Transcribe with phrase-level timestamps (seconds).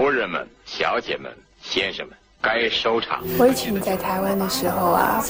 [0.00, 1.30] 夫人们、小姐们、
[1.60, 3.22] 先生们，该收场。
[3.38, 5.20] 我以前在台湾的时候啊，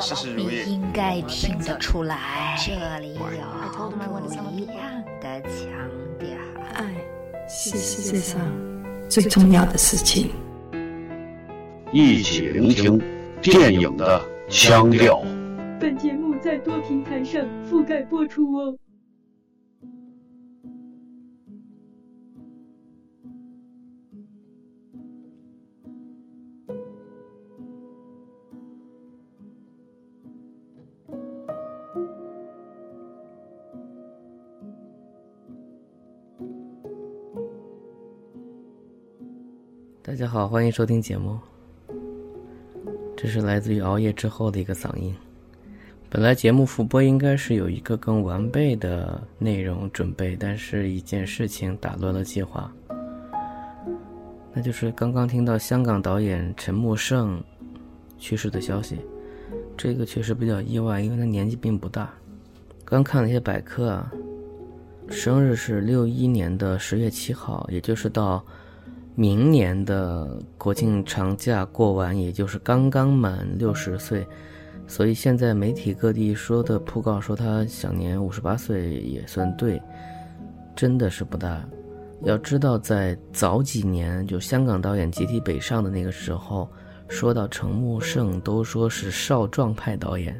[0.00, 0.72] 事事如你意。
[0.72, 3.20] 应该听得出来，这里有
[3.90, 4.76] 不一样
[5.20, 5.70] 的腔
[6.18, 6.28] 调。
[6.74, 6.84] 爱
[7.48, 8.40] 是世界上
[9.08, 10.32] 最重要的事情。
[11.92, 13.00] 一起聆听
[13.40, 15.22] 电影的腔调。
[15.78, 17.40] 本节目在多平台上
[17.70, 18.76] 覆盖播出哦。
[40.24, 41.38] 大家好，欢迎收听节目。
[43.14, 45.14] 这是来自于熬夜之后的一个嗓音。
[46.08, 52.72] 本来节目复播应该是有一个更完备的内容准备，但是一件事情打乱了计划，
[54.54, 57.44] 那就是刚刚听到香港导演陈木胜
[58.16, 58.96] 去世的消息。
[59.76, 62.10] 这个确实比较意外，因为他年纪并不大。
[62.82, 64.10] 刚看了一些百科啊，
[65.10, 68.42] 生日是六一年的十月七号，也就是到。
[69.16, 74.26] 明年的国庆长假过完，也就是刚刚满六十岁，
[74.88, 79.80] 所以现在媒体各地说的讣告说他享年五十八岁也算对，
[80.74, 81.64] 真的是不大。
[82.22, 86.68] 要知道，在早几年就香港导演集体北上的那个时候，
[87.06, 90.38] 说到陈木胜都说是少壮派导演。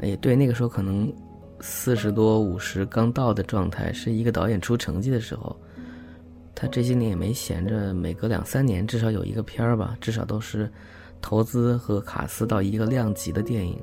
[0.00, 1.12] 也对，那个时候可能
[1.60, 5.56] 四十多五十刚到的状态，是一个导演出成绩的时候。
[6.54, 10.70] 他这些年也没闲着，每隔两三年至少有一个片儿吧，至少都是
[11.20, 13.78] 投资和卡斯到一个量级的电影。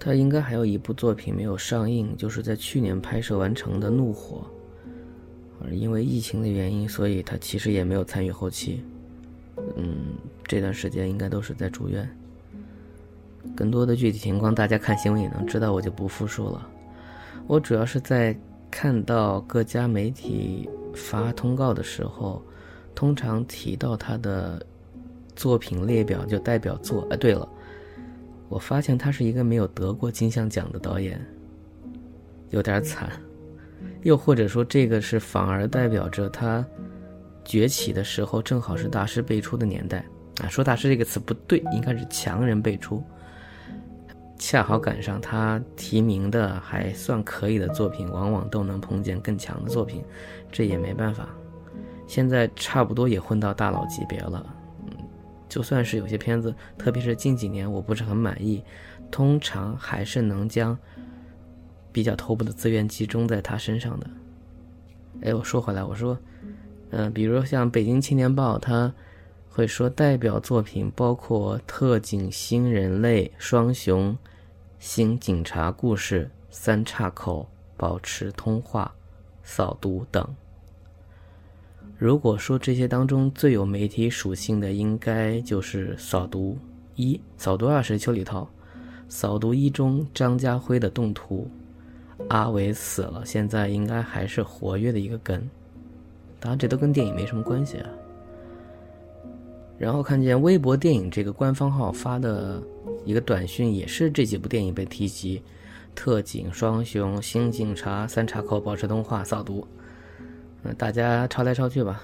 [0.00, 4.46] 他应该还有一部作品没有上映，就是在去年拍摄完成的《怒火》，
[5.64, 8.82] 而因为疫情的原因，所以他其实也没有参与后期。
[9.76, 12.08] 嗯，这段时间应该都是在住院。
[13.56, 16.68] 更多的具体情况，大家看新闻也能知道，我就不复述了。
[17.46, 18.36] 我主要是在
[18.70, 20.68] 看到各家媒体。
[20.94, 22.42] 发通告的时候，
[22.94, 24.64] 通常提到他的
[25.36, 27.06] 作品列表就代表作。
[27.10, 27.48] 哎，对了，
[28.48, 31.24] 我发现他是一个没有得过金像奖的导演，
[32.50, 33.10] 有点惨。
[34.02, 36.64] 又或者说，这个是反而代表着他
[37.44, 40.04] 崛起的时候正好是大师辈出的年代
[40.40, 40.48] 啊。
[40.48, 43.02] 说大师这个词不对，应该是强人辈出。
[44.38, 50.04] 恰好赶上他提名的还算可以的作品，往往都能碰见更强的作品，
[50.52, 51.28] 这也没办法。
[52.06, 54.46] 现在差不多也混到大佬级别了，
[54.86, 54.90] 嗯，
[55.48, 58.62] 就算是有些片子，特别是近几年我不是很满意，
[59.10, 60.78] 通常还是能将
[61.92, 64.06] 比较头部的资源集中在他身上的。
[65.22, 66.16] 哎，我说回来，我说，
[66.90, 68.94] 嗯，比如像《北京青年报》，他
[69.58, 74.12] 会说代表作品包括《特警新人类》《双雄》。
[74.78, 77.44] 新警察故事、三岔口、
[77.76, 78.94] 保持通话、
[79.42, 80.24] 扫毒等。
[81.96, 86.56] 如果说这些当中最有媒体属性的，应该就是扫毒
[86.94, 88.48] 一、扫毒二是邱礼涛。
[89.08, 91.50] 扫毒一中张家辉的动图，
[92.28, 95.40] 阿伟死了，现在应该还是活跃的一个根。
[96.38, 97.90] 当然，这都跟电影没什么关系啊。
[99.78, 102.60] 然后看见微博电影这个官方号发的
[103.04, 105.40] 一个短讯，也是这几部电影被提及：
[105.94, 109.66] 特警、双雄、新警察、三岔口、保持通话、扫毒。
[110.64, 112.02] 嗯，大家抄来抄去吧。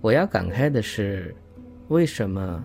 [0.00, 1.34] 我要感慨的是，
[1.88, 2.64] 为什么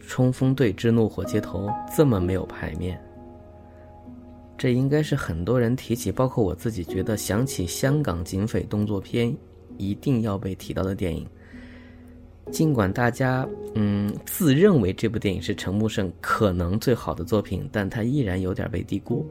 [0.08, 2.96] 《冲锋队之怒火街头》这么没有排面？
[4.56, 9.36] 这应该是很多人提起，包括我自己，觉得想起香港警匪动作片，
[9.76, 11.26] 一定要被提到的电影。
[12.50, 19.26] 尽管大家嗯自认为这部电影是陈木胜可能最好的作品，但他依然有点被低估。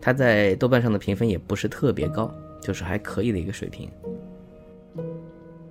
[0.00, 2.30] 他在豆瓣上的评分也不是特别高，
[2.60, 3.88] 就是还可以的一个水平。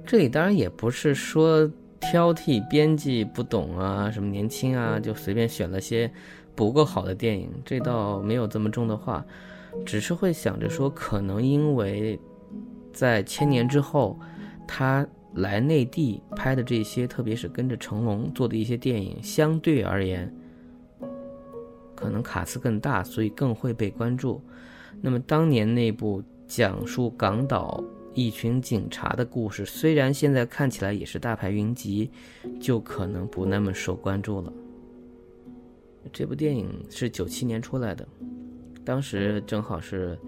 [0.06, 1.69] 这里当然也不是说
[2.00, 6.09] 挑剔编辑不懂啊，什么年轻啊，就随便选了些
[6.56, 9.24] 不够好的电影，这倒没有这么重的话，
[9.85, 12.19] 只是会想着说，可能因为
[12.91, 14.17] 在千年之后，
[14.67, 15.06] 他。
[15.35, 20.33] 来内地拍的这些，特别是跟着成龙做的一些电影，相对而言，
[21.95, 24.41] 可能卡司更大，所以更会被关注。
[25.01, 27.83] 那么当年那部讲述港岛
[28.13, 32.11] 一群警察的故事，虽然现在看起来也是大牌云集，
[32.59, 34.51] 就可能不那么受关注了。
[36.11, 38.05] 这部电影是九七年出来的，
[38.83, 40.19] 当时正好是，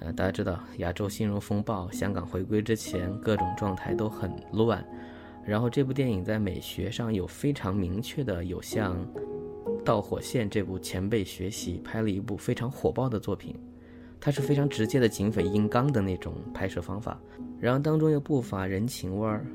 [0.00, 4.84] 呃，大家知道亚洲金融风暴，香港回归之前各种状态都很乱。
[5.44, 8.96] 然后这部电影在美学上有非常明确的，有向
[9.84, 13.54] 《导火线》这部前辈学习，拍了一部非常火爆的作品。
[14.20, 17.18] 它是非常直接的警匪硬刚的那种拍摄方法，
[17.58, 19.46] 然后当中又不乏人情味儿。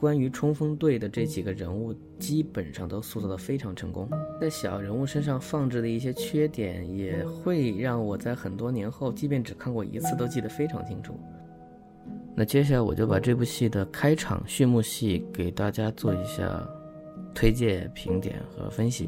[0.00, 4.08] 关于冲锋队的这几个人物，基本上都塑造的非常成功。
[4.40, 11.20] 在小人物身上放置的一些缺点，也会让我在很多年后，即便只看过一次，都记得非常清楚。
[12.34, 16.66] 那接下来我就把这部戏的开场序幕戏给大家做一下
[17.34, 19.06] 推荐、评点和分析，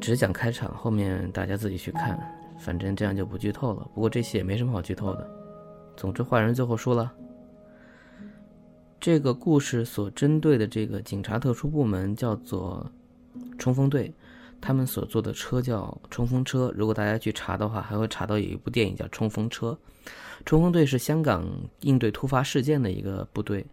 [0.00, 2.16] 只讲开场，后面大家自己去看，
[2.60, 3.90] 反正这样就不剧透了。
[3.92, 5.28] 不过这戏也没什么好剧透的。
[5.96, 7.12] 总之，坏人最后输了。
[9.02, 12.88] 这个故事所针对的这个警察特殊部门叫做
[13.58, 14.14] 冲锋队，
[14.60, 16.72] 他们所坐的车叫冲锋车。
[16.76, 19.76] 如果大家去查的话，还会查到有一部电影叫《冲锋车》。
[20.46, 21.44] 冲锋队是香港
[21.80, 23.66] 应对突发事件的一个部队，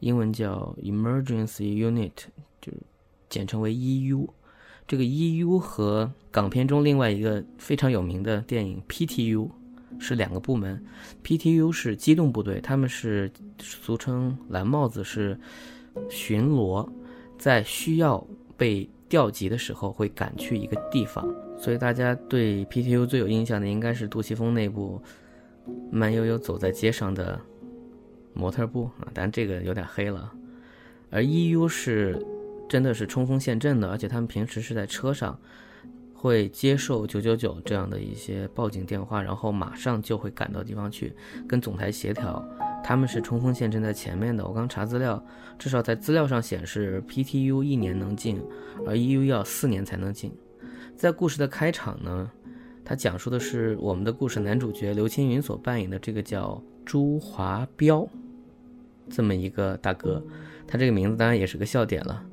[0.00, 2.10] 英文叫 Emergency Unit，
[2.60, 2.72] 就
[3.28, 4.26] 简称为 EU。
[4.88, 9.50] 这个 EU 和港片中另外一个非常有名的电影 PTU。
[9.98, 10.82] 是两个部门
[11.24, 15.38] ，PTU 是机动部队，他们是俗称蓝帽子，是
[16.08, 16.88] 巡逻，
[17.38, 18.24] 在需要
[18.56, 21.28] 被调集的时候会赶去一个地方。
[21.58, 25.02] 所以大家对 PTU 最有印象的应该是杜琪峰那部
[25.90, 27.40] 慢悠悠走在街上的
[28.32, 30.32] 模特部啊，但这个有点黑了。
[31.10, 32.24] 而 EU 是
[32.68, 35.38] 真的是冲锋陷阵的，而且他们平时是在车上。
[36.20, 41.12] 会接受九九九这样的一些报警电话，然后马上就会赶到地方去
[41.48, 42.44] 跟总台协调。
[42.82, 44.44] 他们是冲锋陷阵在前面的。
[44.44, 45.24] 我刚查资料，
[45.60, 48.42] 至少在资料上显示，PTU 一年能进，
[48.84, 50.32] 而 EU 要四年才能进。
[50.96, 52.28] 在故事的开场呢，
[52.84, 58.08] 它讲述的是我们的故事男主角刘青云所扮演的这个叫朱华彪
[59.08, 60.20] 这么一个大哥，
[60.66, 62.24] 他这个名字当然也是个笑点了。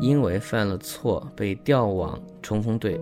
[0.00, 3.00] 因为犯了错被调往冲锋队，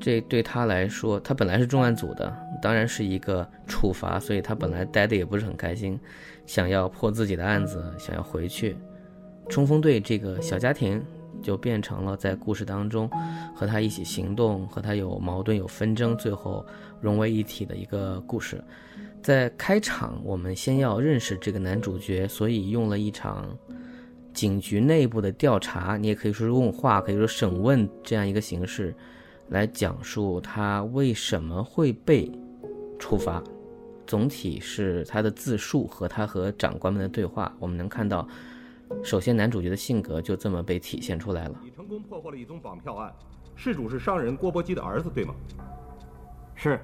[0.00, 5.98] 这对他来说，他本来是重案组的，当然是一个处罚，所以他本来待的也不是很开心，
[6.46, 8.76] 想要破自己的案子，想要回去。
[9.48, 11.02] 冲锋队这个小家庭
[11.42, 13.10] 就变成了在故事当中
[13.54, 16.64] 和他一起行动，和他有矛盾有纷争，最后
[17.00, 18.62] 融为一体的一个故事。
[19.20, 23.44] 在开场，我们先要认识这个男主角，所以用了一场。
[24.38, 28.94] 警局内部的调查，你也可以说是问话，可以说审问这样一个形式，
[29.48, 32.30] 来讲述他为什么会被
[33.00, 33.42] 处罚。
[34.06, 38.28] 总体是他的自述和他和长官们的对话，我们能看到，
[39.02, 41.60] 首先男主角的性格就这么被体现出来了。
[41.64, 43.12] 你成功破获了一宗绑票案，
[43.56, 45.34] 事主是商人郭伯基的儿子，对吗？
[46.54, 46.78] 是。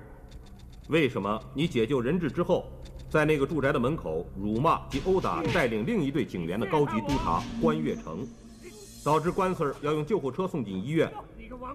[0.88, 2.66] 为什么你解救人质之后？
[3.14, 8.26] 在那个住宅的门口辱骂及殴打带领另一队警员的高级督察关月成，
[9.04, 11.08] 导致关 Sir 要用救护车送进医院，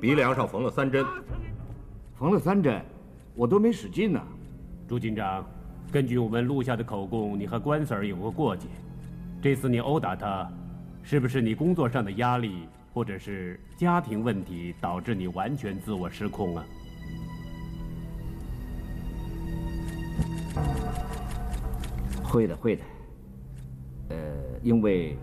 [0.01, 1.06] 鼻梁上缝了三针，
[2.18, 2.83] 缝了三针，
[3.36, 4.21] 我都没使劲呢。
[4.86, 5.47] 朱警长，
[5.89, 8.68] 根据我们录下的口供，你和关 Sir 有过过节。
[9.42, 10.45] 这次你殴打他，
[11.03, 16.65] 是不是你工作上的压力，或者是家庭问题导致你完全自我失控啊？
[22.29, 22.83] 会的，会的。
[24.09, 24.17] 呃，
[24.61, 25.18] 因为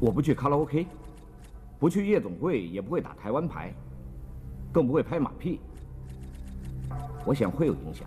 [0.00, 0.86] 我不去卡拉 OK，
[1.78, 3.72] 不去夜总会，也不会打台湾牌，
[4.72, 5.60] 更不会拍马屁。
[7.24, 8.06] 我想会有影响。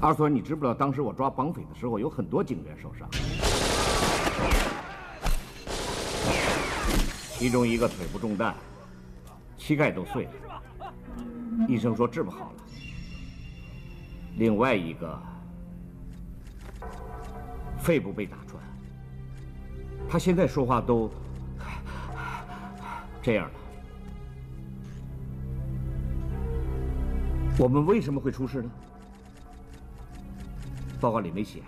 [0.00, 3.08] 阿孙，你知不知道当时我抓绑匪的时候，有很多警员受伤，
[7.38, 8.54] 其中一个腿部中弹，
[9.56, 10.30] 膝盖都碎了。
[11.66, 12.56] 医生说治不好了。
[14.36, 15.20] 另外一个
[17.78, 18.62] 肺部被打穿，
[20.08, 21.10] 他现在说话都
[23.20, 23.54] 这样了。
[27.58, 28.70] 我们为什么会出事呢？
[31.00, 31.62] 报告里没写。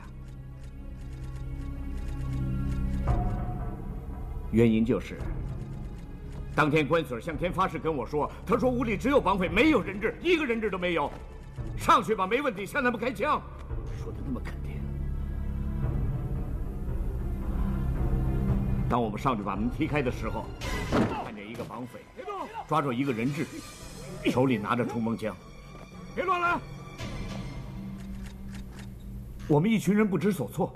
[4.53, 5.19] 原因就是。
[6.61, 11.11] 当天关 Sir 向天发誓跟我说：“他说屋里只有绑匪，没有人质，一个人质都没有。
[11.79, 13.41] 上去吧，没问题，向他们开枪。”
[13.99, 14.73] 说的那么肯定。
[18.91, 20.45] 当我们上去把门踢开的时候，
[21.25, 21.99] 看见一个绑匪
[22.69, 23.47] 抓住一个人质，
[24.27, 25.35] 手里拿着冲锋枪。
[26.15, 26.59] 别乱来！
[29.49, 30.75] 我们一群人不知所措，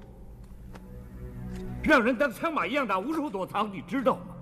[1.82, 4.33] 让人当枪马一样打，无处躲藏，你知道吗？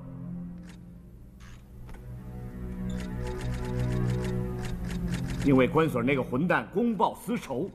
[5.44, 7.70] 因为关 Sir 那个混蛋公报私仇。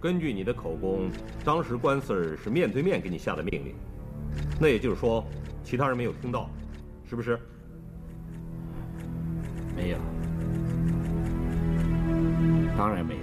[0.00, 1.10] 根据你的口供，
[1.44, 3.74] 当时关 Sir 是面对面给你下的命令，
[4.58, 5.24] 那也就是说，
[5.62, 6.48] 其他人没有听到，
[7.08, 7.38] 是不是？
[9.76, 9.98] 没有，
[12.76, 13.20] 当然没有。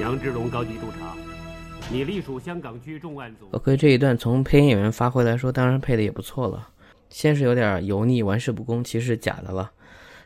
[0.00, 1.14] 杨志龙高级督察，
[1.90, 3.48] 你隶属香港区重案组。
[3.52, 6.68] OK，这一段从配音演员发挥来说，当然配的也不错了。
[7.08, 9.72] 先是有点油腻、玩世不恭，其实是假的了，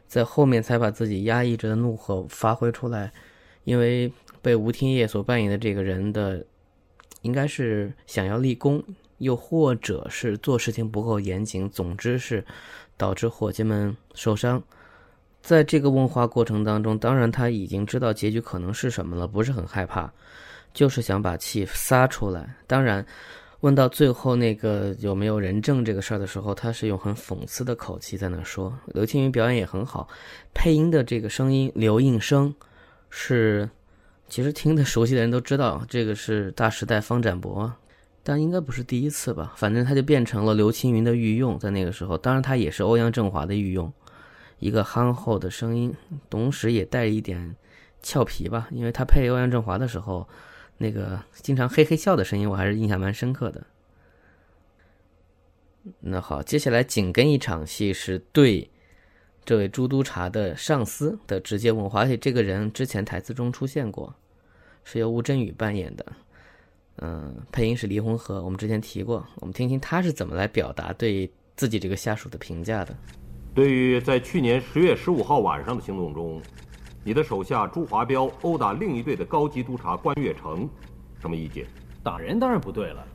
[0.06, 3.12] 在后面才把自己压抑着的怒火发挥出来。
[3.64, 6.44] 因为被吴天业所扮演的这个人的，
[7.22, 8.80] 应该是想要立功，
[9.18, 12.44] 又或者是做事情不够严谨，总之是
[12.96, 14.62] 导致伙计们受伤。
[15.42, 20.12] 在这个问话过程当中，当然他已经知道结局可能是什么了，不是很害怕，
[20.72, 22.54] 就是想把气撒出来。
[22.68, 23.04] 当然，
[23.60, 28.72] 问到最后那个有没有人证这个事儿的时候，他是用很讽刺的口气在那说。
[28.86, 30.08] 刘青云表演也很好，
[30.54, 32.54] 配音的这个声音刘应生
[33.08, 33.68] 是，
[34.28, 37.72] 其实听得熟悉的人都知道，这个是《大时代》方展博，
[38.22, 39.54] 但应该不是第一次吧？
[39.56, 43.92] 反正他就变成了刘青云的御用，在那个时候，当然他也是欧阳震华的御用。
[44.58, 45.94] 一个憨厚的声音，
[46.30, 47.54] 同时也带一点
[48.02, 50.26] 俏皮吧，因为他配欧阳震华的时候，
[50.78, 53.66] 那个经常嘿嘿笑的声音，我还是印象蛮深刻的。
[56.00, 58.68] 那好，接下来紧跟一场戏是对
[59.45, 64.12] 这位朱督察的上司的直接问话，而且这个人之前台词中出现过，
[64.83, 66.04] 是由吴镇宇扮演的，
[66.97, 72.97] 嗯，配音是黎红河，我们之前提过，我们听听他是怎么来表达对自己这个下属的评价的。
[73.54, 76.42] 对于在去年十月十五号晚上的行动中，
[77.06, 80.68] 你的手下朱华彪殴打另一队的高级督察关月成，
[81.20, 81.64] 什么意见？
[82.02, 83.06] 打人当然不对了。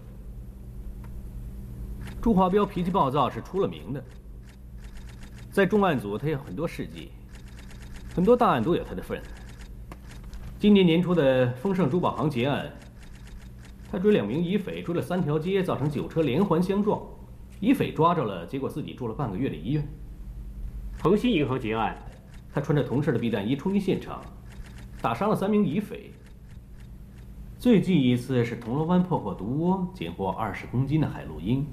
[2.22, 4.02] 朱华彪脾气暴躁是出了名的，
[5.52, 7.12] 在重案组他有很多事迹，
[8.16, 9.22] 很多大案都有他的份。
[10.58, 12.72] 今年年初的丰盛珠宝行劫案，
[13.92, 16.98] 他追两名疑匪，追了三条街，造成九车连环相撞，
[17.60, 19.86] 疑匪抓着了，结果自己住了半个月的医院。
[21.04, 22.02] 恒兴银行劫案，
[22.54, 24.22] 他穿着同事的避弹衣冲进现场，
[25.02, 26.12] 打伤了三名疑匪。
[27.58, 31.66] 最近一次是铜锣湾破获毒窝，捡获二十公斤的海洛因，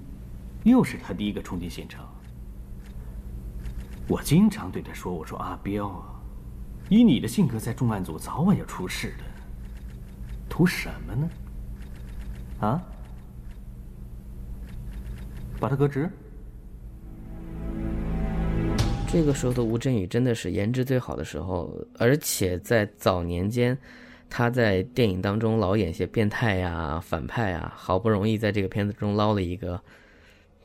[0.62, 2.06] 又是他第一个冲进现场。
[4.06, 6.20] 我经常对他说：“我说阿彪啊，
[6.88, 9.24] 以你的性格，在重案组早晚要出事的。
[10.48, 11.28] 图什么呢？
[12.60, 12.82] 啊？
[15.58, 16.10] 把他革职？”
[19.10, 23.76] 这个时候的吴镇宇真的是颜值最好的时候，而且在早年间，
[24.28, 29.80] 他在电影当中老演些变态呀、反派啊，好不容易在这个片子中捞了一个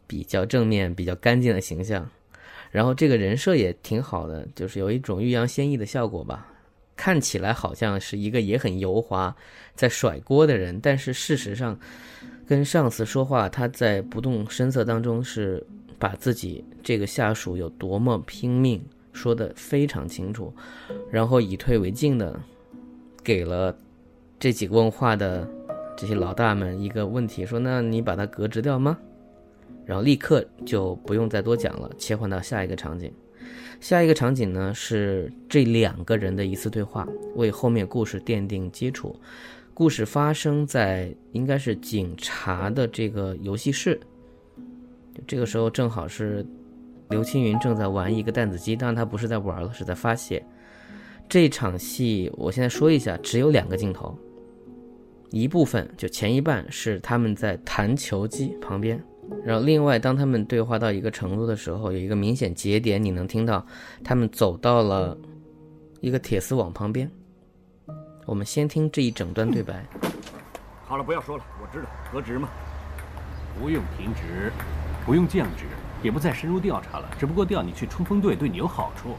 [0.05, 2.07] 比较正面、比较干净的形象，
[2.69, 6.45] 然后这个人设也挺好的，就是有一种欲扬先抑的效果吧，
[6.97, 9.33] 看起来好像是一个也很油滑、
[9.73, 11.79] 在甩锅的人，但是事实上，
[12.45, 15.65] 跟上司说话，他在不动声色当中是。
[16.03, 18.83] 把自己这个下属有多么拼命
[19.13, 20.53] 说的非常清楚，
[21.10, 22.38] 然后以退为进的
[23.24, 23.74] 给了
[24.38, 25.50] 这几个问话的
[25.95, 28.98] 这些老大们一个问题，说：“那你把他革职掉吗？”
[29.88, 33.10] 然后立刻就不用再多讲了，切换到下一个场景。
[33.79, 39.17] 下一个场景呢是这两个人的一次对话，为后面故事奠定基础。
[39.74, 43.98] 故事发生在应该是警察的这个游戏室。
[45.27, 46.46] 这个时候正好是
[47.10, 50.43] 刘青云正在玩一个弹子机，当然他不是在玩了，是在发泄。
[51.29, 54.17] 这场戏我现在说一下，只有两个镜头，
[55.32, 59.01] 一部分就前一半是他们在弹球机旁边，
[59.43, 63.65] 然后另外当他们对话到一个程度的时候，有一个明显节点，你能听到
[64.03, 65.17] 他们走到了
[66.01, 67.10] 一个铁丝网旁边。
[68.25, 69.86] 我们先听这一整段对白。
[70.86, 72.50] 好了，不要说了，我知道革职嘛，
[73.60, 74.51] 不用停职。
[75.05, 75.65] 不用降职，
[76.01, 79.17] 也不再深入调查了，只不过调你去冲锋队对你有好处。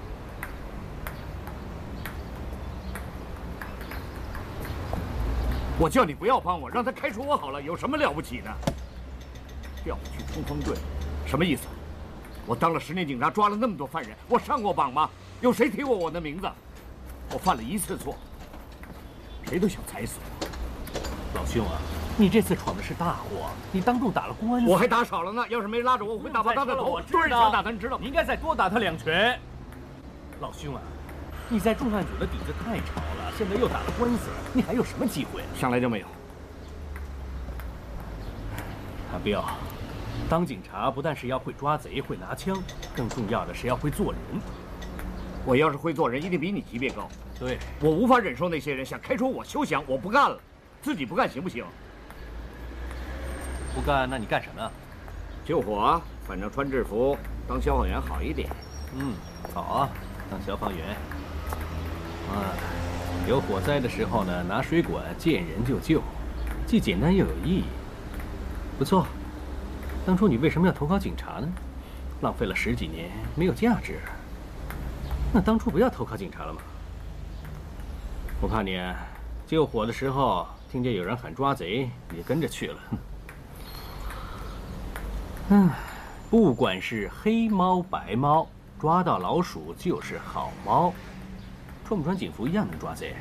[5.79, 8.51] 我叫你不要帮我，让他开除我好了，有什么了不起的？
[9.83, 10.77] 调我去冲锋队，
[11.27, 11.67] 什么意思？
[12.47, 15.11] 我当了十年警察，抓了那么多犯人，我上过榜吗？
[15.41, 16.49] 有谁提过我的名字？
[17.31, 18.17] 我犯了一次错，
[19.47, 20.47] 谁都想踩死我。
[21.35, 22.04] 老兄啊！
[22.17, 25.45] 你这次闯的是大祸，你当众打了官司，我还打少了呢。
[25.49, 26.85] 要是没拉着我，我会打爆他的头。
[26.85, 27.99] 我知道，想打他，你知道？
[27.99, 29.37] 你应该再多打他两拳。
[30.41, 30.81] 老兄啊，
[31.49, 35.43] 你在重案组的底子太潮了，现在又打了官司，你还有什么机会？
[35.59, 36.07] 想来就没有。
[39.13, 39.45] 阿彪，
[40.29, 42.57] 当警察不但是要会抓贼、会拿枪，
[42.95, 44.21] 更重要的是要会做人。
[45.45, 47.09] 我要是会做人，一定比你级别高。
[47.41, 50.39] 对，我无法忍受那些人想开除我休想，我不干了。
[50.81, 51.65] 自己不干行不行？
[53.75, 54.71] 不干，那你干什么？
[55.45, 58.49] 救火，反正穿制服当消防员好一点。
[58.97, 59.13] 嗯，
[59.53, 59.89] 好啊，
[60.31, 60.91] 当消防员。
[62.31, 62.55] 啊，
[63.29, 66.01] 有火灾的时候呢，拿水管见人就救，
[66.67, 67.65] 既简单又有意义。
[68.79, 69.07] 不错。
[70.07, 71.49] 当初你为什么要投考警察呢？
[72.23, 73.99] 浪费了十几年，没有价值。
[75.33, 76.61] 那当初不要投考警察了吗？
[78.41, 78.81] 我看你
[79.47, 82.79] 救火的时候听见有人喊抓贼，也跟着去了。
[85.55, 85.71] 嗯，
[86.31, 88.49] 不管是黑猫白猫，
[88.81, 90.93] 抓到老鼠就是好猫。
[91.87, 93.15] 穿不穿警服一样能抓贼。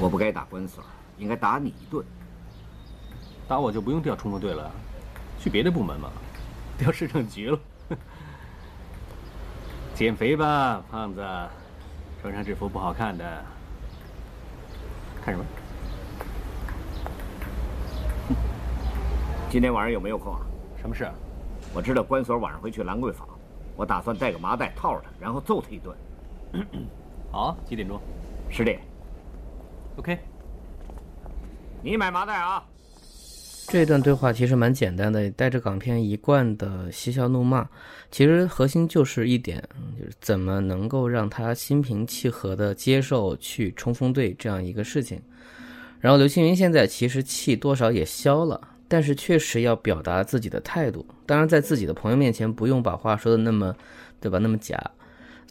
[0.00, 0.82] 我不该打关 Sir，
[1.16, 2.04] 应该打你一顿。
[3.46, 4.68] 打我就不用调冲锋队了，
[5.38, 6.10] 去别的部门嘛，
[6.76, 7.58] 调市政局了。
[9.94, 11.24] 减肥吧，胖子，
[12.20, 13.44] 穿上制服不好看的。
[15.24, 15.46] 看什么？
[19.54, 20.40] 今天晚上有没有空啊？
[20.80, 21.08] 什么事？
[21.72, 23.24] 我知道关所晚上会去兰桂坊，
[23.76, 25.96] 我打算带个麻袋套着他，然后揍他一顿。
[27.30, 28.00] 好，几点钟？
[28.50, 28.80] 十点。
[29.94, 30.18] OK。
[31.84, 32.64] 你买麻袋啊。
[33.68, 37.64] 这段对话其实蛮简单的，带着港片一贯的嬉笑怒骂，
[38.10, 39.62] 其实核心就是一点，
[39.96, 45.22] 就是怎么能够让他心平气和的接受去冲锋队这样一个事情。
[46.00, 48.60] 然后刘青云现在其实气多少也消了，
[48.94, 51.04] 但是确实要表达自己的态度。
[51.26, 53.74] 当然，在自己的朋友面前不用把话说的那么，
[54.20, 54.38] 对吧？
[54.38, 54.80] 那么假。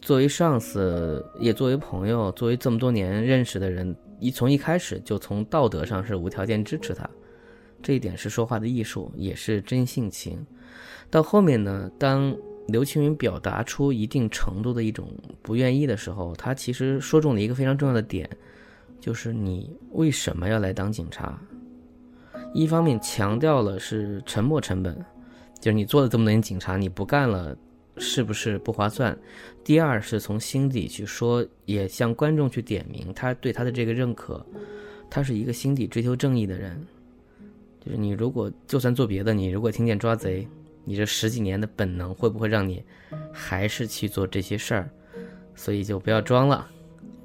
[0.00, 7.06] 作为上司，也作为朋友，作为这么多年认识的人，一从一开始就从道德上是无条件支持他。
[7.82, 10.42] 这一点是说话的艺术，也是真性情。
[11.10, 12.34] 到后面呢，当
[12.68, 18.26] 刘青云表达出一定程度的一种不愿意的时候，他其实说中了一个非常重要的点，
[18.98, 21.38] 就是你为什么要来当警察？
[22.54, 24.96] 一方面强调了是沉没成本，
[25.60, 27.54] 就是你做了这么多年警察，你不干了，
[27.98, 29.14] 是不是不划算？
[29.64, 34.46] 第二是从心底去说，也向观众去点明他对他的这个认可，
[35.10, 36.80] 他是一个心底追求正义的人。
[37.84, 40.46] 就是你如果就算做别的，你如果听见抓贼，
[40.84, 42.84] 你这十几年的本能会不会让你
[43.32, 44.88] 还是去做这些事儿？
[45.56, 46.70] 所以就不要装了。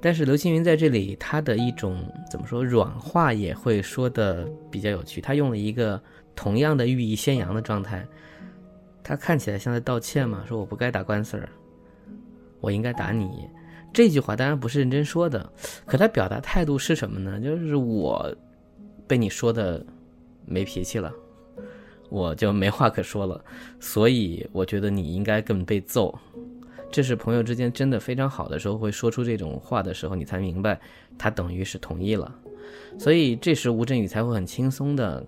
[0.01, 1.97] 但是刘青云在这里，他的一种
[2.31, 5.19] 怎么说软化也会说的比较有趣。
[5.19, 6.01] 他用了一个
[6.35, 8.07] 同样的寓意先扬的状态，
[9.03, 11.41] 他看起来像在道歉嘛，说我不该打官司，
[12.59, 13.47] 我应该打你。
[13.93, 15.51] 这句话当然不是认真说的，
[15.85, 17.39] 可他表达态度是什么呢？
[17.39, 18.35] 就是我
[19.07, 19.85] 被你说的。
[20.51, 21.13] 没脾气了，
[22.09, 23.39] 我就没话可说了，
[23.79, 26.17] 所以我觉得你应该更被揍。
[26.91, 30.79] 这是朋友之间真的非常好的时候会说出这种话的时候，你才明白
[31.17, 32.33] 他等于是同意了。
[32.97, 35.25] 所以这时吴镇宇才会很轻松的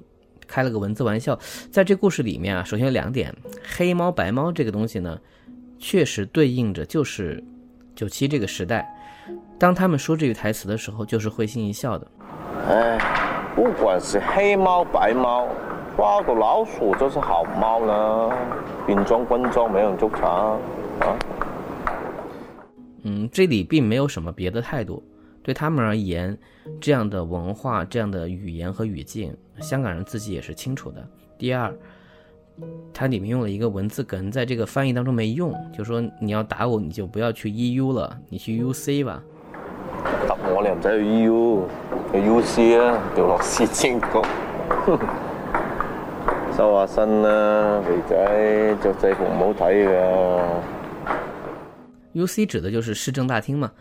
[0.47, 1.37] 开了个文字玩笑。
[1.71, 3.35] 在这故事里面啊，首先有两点，
[3.75, 5.19] 黑猫白猫这个东西呢，
[5.77, 7.43] 确实对应着就是
[7.95, 8.93] 九七这个时代，
[9.59, 12.07] 当他们说这句台词的时候，就是会心一笑的。
[12.67, 12.97] 哎。
[13.53, 15.45] 不管是黑猫白猫，
[15.97, 18.29] 抓到老鼠就是好猫呢。
[18.87, 20.25] 兵装官装没有捉查
[21.01, 21.19] 啊。
[23.03, 25.03] 嗯，这里并没有什么别的态度。
[25.43, 26.37] 对他们而言，
[26.79, 31.03] 这样的文化、这样的语言和语境，香港人自己也是清楚的。
[31.37, 31.73] 第二，
[32.93, 39.23] 它里面用了一个文字梗，在这个翻译当中没用，就说你要打我，你就不要去 EU 了，你去 UC 吧。
[40.27, 41.63] 打我，你唔使去 EU。
[42.11, 42.77] 去 U.C.
[42.77, 44.07] 啊，掉落市政局，
[46.57, 50.80] 收下身啦，肥仔着制服唔好睇噶。
[52.13, 52.45] U.C.
[52.45, 53.71] 指的就是市政大厅嘛，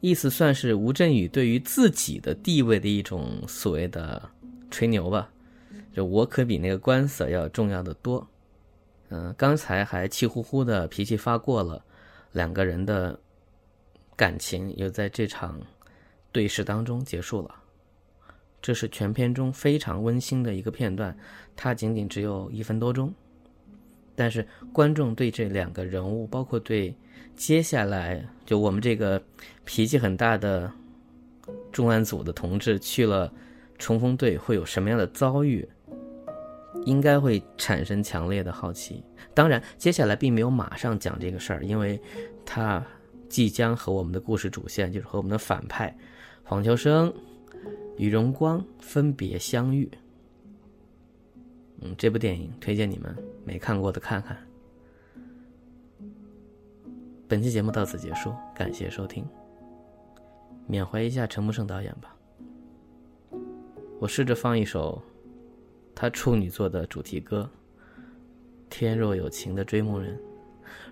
[0.00, 4.22] 意思算是吴镇宇对于自己的地位的一种所谓的
[4.70, 5.30] 吹牛吧，
[5.94, 8.26] 就我可比那个官司要重要的多。
[9.10, 11.84] 嗯，刚才还气呼呼的脾气发过了，
[12.32, 13.18] 两个人的
[14.16, 15.60] 感情又在这场。
[16.34, 17.54] 对视当中结束了，
[18.62, 21.14] 这是全片中非常温馨的一个片段，
[21.54, 23.12] 它仅仅只有一分多钟，
[24.14, 26.96] 但是观众对这两个人物，包括对
[27.36, 29.20] 接下来就我们这个
[29.64, 30.70] 脾气很大的
[31.72, 33.32] 重案组的同志去了
[33.78, 35.68] 冲锋队会有什么样的遭遇，
[36.84, 39.02] 应该会产生强烈的好奇。
[39.34, 42.00] 当然，接下来并没有马上讲这个事儿，因为
[42.44, 42.84] 他
[43.28, 45.96] 即将和我们的故事主线，就是和我们的反派。
[46.44, 47.12] 黄秋生、
[47.96, 49.90] 与荣光分别相遇。
[51.80, 54.36] 嗯，这部电影推荐你们没看过的看看。
[57.32, 59.26] 本期节目到此结束，感谢收听。
[60.66, 62.14] 缅怀一下陈木胜导演吧。
[63.98, 65.02] 我试着放一首
[65.94, 67.50] 他处女作的主题歌
[68.68, 70.14] 《天若有情的追梦人》。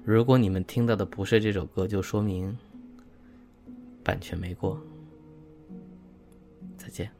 [0.03, 2.57] 如果你们听到的不是这首歌，就说明
[4.03, 4.81] 版权没过。
[6.79, 7.20] 再见。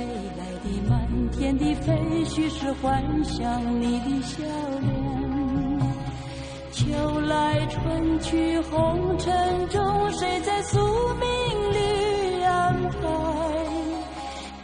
[0.00, 0.06] 飞
[0.38, 1.92] 来的满天的飞
[2.24, 4.42] 絮是幻想你的笑
[4.80, 4.88] 脸。
[6.72, 10.78] 秋来春去红尘中，谁在宿
[11.16, 11.28] 命
[11.74, 12.98] 里安排？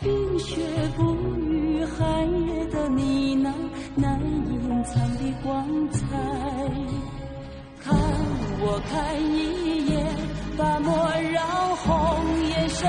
[0.00, 0.56] 冰雪
[0.96, 3.52] 不语，寒夜的你那
[3.94, 5.98] 难隐藏的光彩。
[7.84, 7.94] 看
[8.62, 10.06] 我看一眼，
[10.56, 10.96] 把莫
[11.30, 11.86] 让红
[12.48, 12.88] 颜守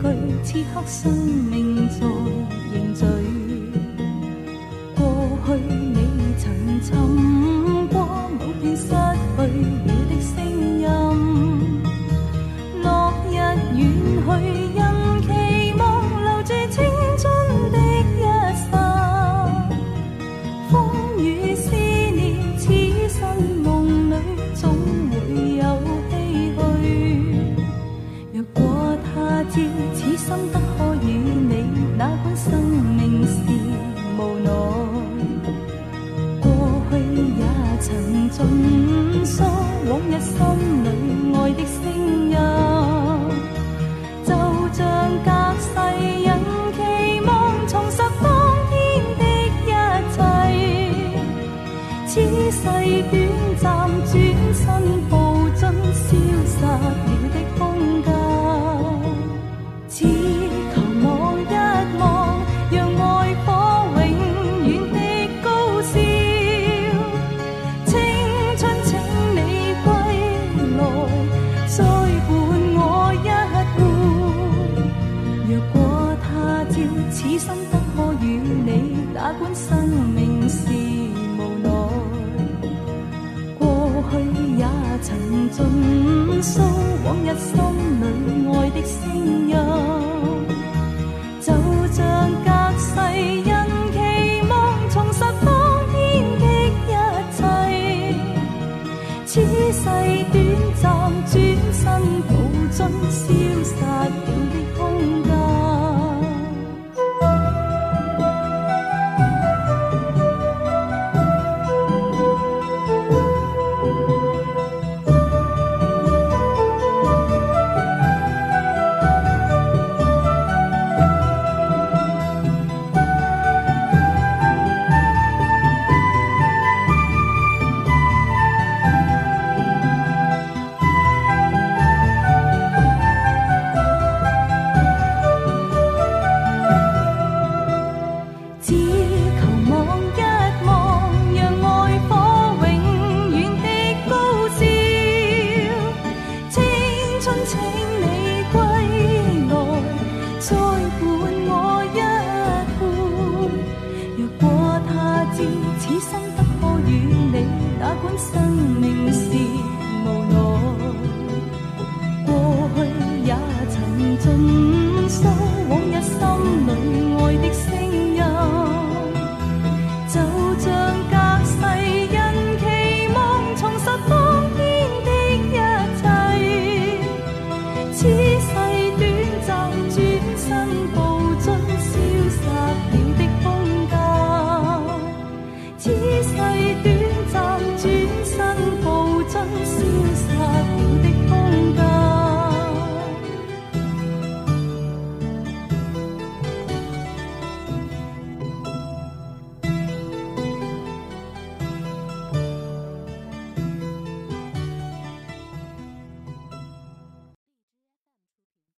[0.00, 0.04] 句，
[0.44, 2.06] 此刻生命在
[2.72, 3.04] 凝聚。
[4.96, 5.00] 过
[5.46, 5.98] 去你
[6.38, 6.44] 曾
[6.82, 6.86] 寻